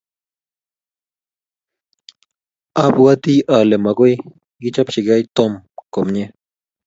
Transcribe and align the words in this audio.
abwatii 2.83 3.45
ale 3.57 3.75
mokoi 3.83 4.15
kichopkei 4.61 5.23
Tom 5.35 5.51
komie. 5.93 6.25